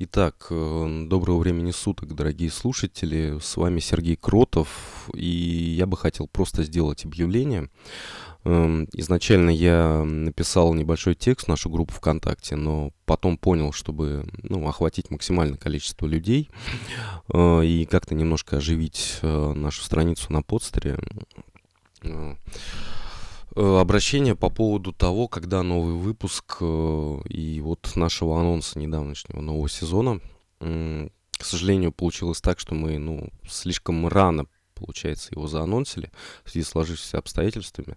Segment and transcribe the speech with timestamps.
[0.00, 3.36] Итак, э, доброго времени суток, дорогие слушатели.
[3.40, 7.68] С вами Сергей Кротов, и я бы хотел просто сделать объявление.
[8.44, 14.68] Эм, изначально я написал небольшой текст в нашу группу ВКонтакте, но потом понял, чтобы ну,
[14.68, 16.48] охватить максимальное количество людей
[17.32, 20.96] э, и как-то немножко оживить э, нашу страницу на подстере.
[23.60, 29.68] Э, обращение по поводу того, когда новый выпуск э, и вот нашего анонса недавнешнего нового
[29.68, 30.20] сезона.
[30.60, 36.12] К сожалению, получилось так, что мы, ну, слишком рано, получается, его заанонсили
[36.44, 37.96] в связи с сложившимися обстоятельствами.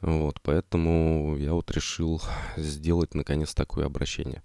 [0.00, 2.22] Вот, поэтому я вот решил
[2.56, 4.42] сделать, наконец, такое обращение.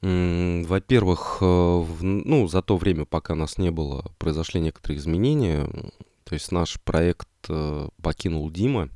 [0.00, 5.68] Во-первых, э, ну, за то время, пока нас не было, произошли некоторые изменения.
[6.24, 7.28] То есть наш проект
[8.00, 8.88] покинул Дима,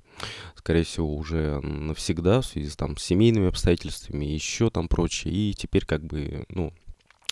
[0.57, 5.33] скорее всего, уже навсегда в связи там, с семейными обстоятельствами, еще там прочее.
[5.33, 6.73] И теперь как бы, ну,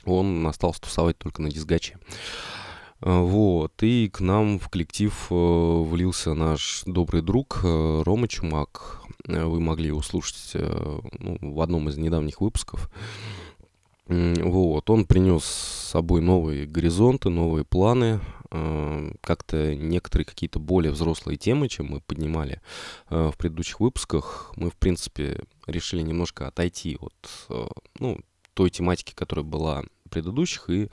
[0.05, 1.99] он остался тусовать только на дисгаче.
[3.01, 9.01] А, вот, и к нам в коллектив э, влился наш добрый друг э, Рома Чумак.
[9.27, 12.91] Э, вы могли его слушать ну, в одном из недавних выпусков.
[14.07, 21.39] Вот, он принес с собой новые горизонты, новые планы, э, как-то некоторые какие-то более взрослые
[21.39, 22.61] темы, чем мы поднимали
[23.09, 24.53] э, в предыдущих выпусках.
[24.57, 27.15] Мы, в принципе, решили немножко отойти от,
[27.49, 27.67] э,
[27.99, 28.21] ну,
[28.53, 30.89] той тематики, которая была в предыдущих, и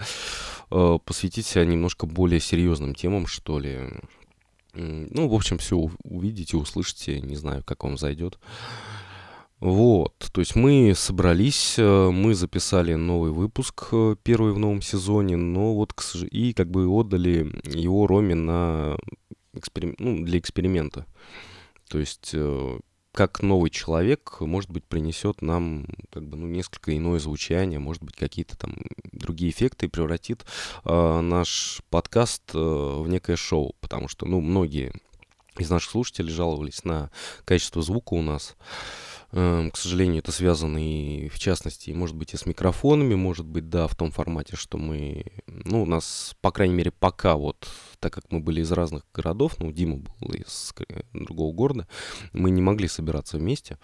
[0.69, 3.81] посвятить себя немножко более серьезным темам, что ли.
[4.73, 8.39] Ну, в общем, все увидите, услышите, не знаю, как вам зайдет.
[9.61, 15.37] Вот, то есть мы собрались, э, мы записали новый выпуск, э, первый в новом сезоне,
[15.37, 15.93] но вот
[16.31, 18.97] и как бы отдали его Роме на
[19.53, 19.95] эксперим...
[19.99, 21.05] ну, для эксперимента.
[21.89, 22.79] То есть э,
[23.11, 28.15] как новый человек, может быть, принесет нам как бы, ну, несколько иное звучание, может быть,
[28.15, 28.75] какие-то там
[29.11, 30.43] другие эффекты превратит
[30.85, 34.91] наш подкаст в некое шоу, потому что, ну, многие
[35.59, 37.11] из наших слушателей жаловались на
[37.45, 38.55] качество звука у нас.
[39.31, 43.87] К сожалению, это связано и, в частности, может быть, и с микрофонами, может быть, да,
[43.87, 47.65] в том формате, что мы, ну, у нас, по крайней мере, пока вот,
[47.99, 50.73] так как мы были из разных городов, ну, Дима был из
[51.13, 51.87] другого города,
[52.33, 53.77] мы не могли собираться вместе.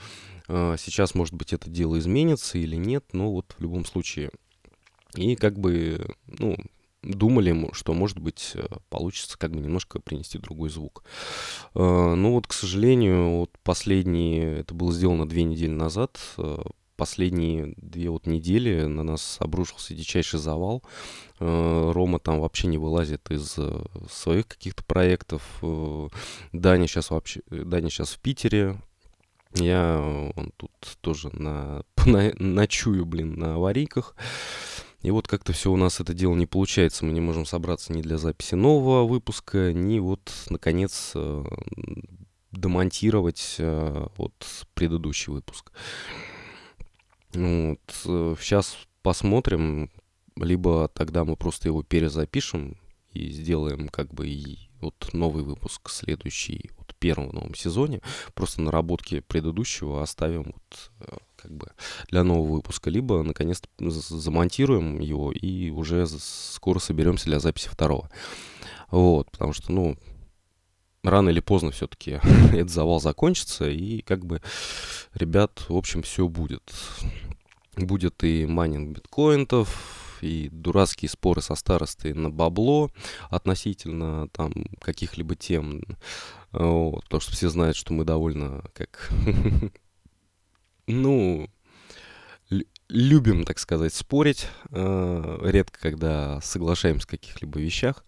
[0.50, 4.32] Э, сейчас, может быть, это дело изменится или нет, но вот в любом случае.
[5.16, 6.58] И как бы, ну,
[7.04, 11.04] думали, что, может быть, э, получится как бы немножко принести другой звук.
[11.76, 16.58] Э, ну вот, к сожалению, вот последние, это было сделано две недели назад, э,
[16.96, 20.82] последние две вот недели на нас обрушился дичайший завал.
[21.38, 23.56] Рома там вообще не вылазит из
[24.10, 25.44] своих каких-то проектов.
[26.54, 28.82] Даня сейчас вообще, Даня сейчас в Питере.
[29.54, 30.00] Я
[30.36, 30.72] он тут
[31.02, 34.16] тоже на, на, ночую, блин, на аварийках.
[35.02, 37.06] И вот как-то все у нас это дело не получается.
[37.06, 41.46] Мы не можем собраться ни для записи нового выпуска, ни вот, наконец, э,
[42.52, 44.34] демонтировать э, вот
[44.74, 45.72] предыдущий выпуск.
[47.34, 47.80] Вот.
[48.40, 49.92] Сейчас э, посмотрим,
[50.36, 52.78] либо тогда мы просто его перезапишем
[53.12, 58.02] и сделаем как бы и вот новый выпуск, следующий, вот первом новом сезоне,
[58.34, 60.92] просто наработки предыдущего оставим вот
[61.36, 61.72] как бы
[62.08, 68.10] для нового выпуска, либо наконец-то замонтируем его и уже скоро соберемся для записи второго.
[68.90, 69.98] Вот, потому что, ну,
[71.04, 72.20] рано или поздно все-таки
[72.54, 74.42] этот завал закончится, и как бы,
[75.14, 76.74] ребят, в общем, все будет.
[77.76, 82.90] Будет и майнинг биткоинтов, и дурацкие споры со старостой на бабло
[83.30, 84.52] относительно там
[84.82, 85.84] каких-либо тем.
[86.52, 89.12] Вот, потому что все знают, что мы довольно как
[90.88, 91.50] ну,
[92.90, 98.06] любим, так сказать, спорить, э, редко когда соглашаемся в каких-либо вещах.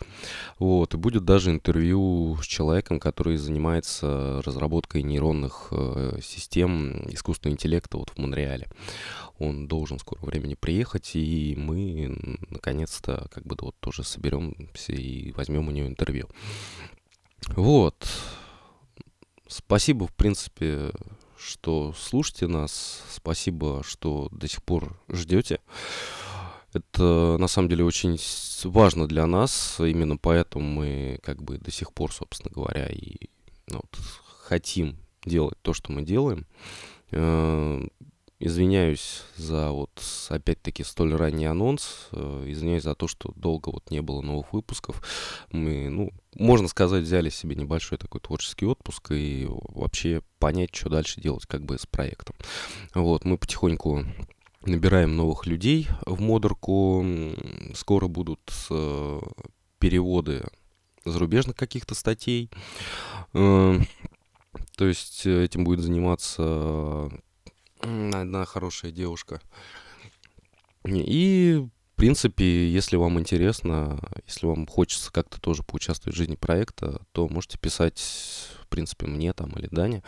[0.58, 7.98] Вот, и будет даже интервью с человеком, который занимается разработкой нейронных э, систем искусственного интеллекта
[7.98, 8.68] вот в Монреале.
[9.38, 15.32] Он должен в скором времени приехать, и мы наконец-то как бы вот тоже соберемся и
[15.34, 16.28] возьмем у него интервью.
[17.56, 18.08] Вот.
[19.48, 20.92] Спасибо, в принципе,
[21.40, 23.04] что слушаете нас.
[23.10, 25.60] Спасибо, что до сих пор ждете.
[26.74, 28.20] Это на самом деле очень
[28.64, 29.78] важно для нас.
[29.80, 33.30] Именно поэтому мы как бы до сих пор, собственно говоря, и
[33.68, 34.00] ну, вот,
[34.42, 36.46] хотим делать то, что мы делаем.
[37.12, 37.88] Э,
[38.42, 39.92] Извиняюсь за вот
[40.30, 42.08] опять-таки столь ранний анонс.
[42.14, 45.04] Э, извиняюсь за то, что долго вот не было новых выпусков.
[45.52, 51.22] Мы, ну, можно сказать, взяли себе небольшой такой творческий отпуск и вообще понять, что дальше
[51.22, 52.36] делать как бы с проектом.
[52.94, 54.06] Вот, мы потихоньку
[54.62, 57.06] набираем новых людей в модерку.
[57.74, 58.40] Скоро будут
[58.70, 59.20] э,
[59.80, 60.46] переводы
[61.06, 62.50] зарубежных каких-то статей.
[63.34, 63.80] Э,
[64.76, 67.10] то есть этим будет заниматься
[67.82, 69.42] одна хорошая девушка.
[70.86, 71.66] И,
[72.00, 77.58] принципе, если вам интересно, если вам хочется как-то тоже поучаствовать в жизни проекта, то можете
[77.58, 78.00] писать,
[78.62, 80.02] в принципе, мне там или Дане.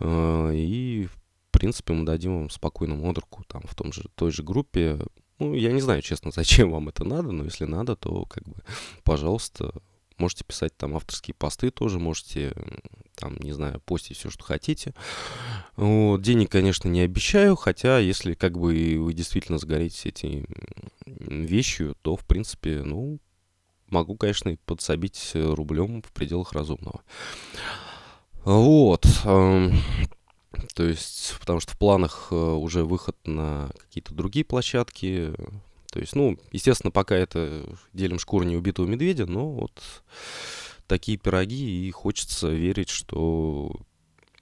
[0.00, 4.42] Э, и, в принципе, мы дадим вам спокойную модерку там в том же, той же
[4.42, 4.98] группе.
[5.38, 8.56] Ну, я не знаю, честно, зачем вам это надо, но если надо, то, как бы,
[9.04, 9.72] пожалуйста,
[10.18, 12.52] Можете писать там авторские посты тоже, можете
[13.18, 14.94] там, не знаю, постить все, что хотите.
[15.76, 20.46] Вот, денег, конечно, не обещаю, хотя если как бы вы действительно сгорите этой
[21.06, 23.18] вещью, то, в принципе, ну,
[23.88, 27.02] могу, конечно, и подсобить рублем в пределах разумного.
[28.44, 29.04] Вот.
[29.24, 29.72] Эм,
[30.74, 35.32] то есть, потому что в планах э, уже выход на какие-то другие площадки,
[35.92, 39.72] то есть, ну, естественно, пока это делим шкуру неубитого медведя, но вот
[40.88, 43.70] такие пироги, и хочется верить, что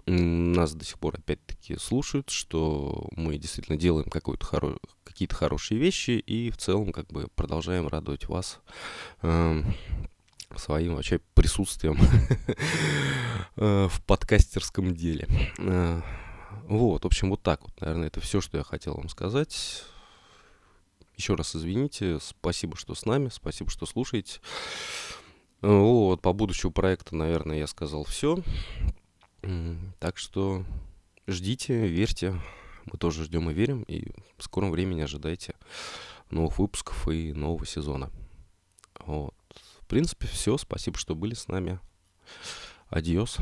[0.07, 4.07] нас до сих пор опять-таки слушают, что мы действительно делаем
[4.41, 4.79] хоро...
[5.05, 8.61] какие-то хорошие вещи и в целом как бы продолжаем радовать вас
[9.23, 9.63] э,
[10.55, 11.99] своим вообще присутствием
[13.57, 15.27] э, в подкастерском деле.
[15.59, 16.01] Э,
[16.69, 19.83] вот, в общем, вот так вот, наверное, это все, что я хотел вам сказать.
[21.17, 24.41] Еще раз извините, спасибо, что с нами, спасибо, что слушаете.
[25.63, 28.39] Вот, по будущему проекта, наверное, я сказал все.
[30.01, 30.65] Так что
[31.27, 32.41] ждите, верьте.
[32.85, 33.83] Мы тоже ждем и верим.
[33.83, 35.55] И в скором времени ожидайте
[36.31, 38.11] новых выпусков и нового сезона.
[39.01, 39.35] Вот.
[39.81, 40.57] В принципе, все.
[40.57, 41.81] Спасибо, что были с нами.
[42.89, 43.39] Адьос.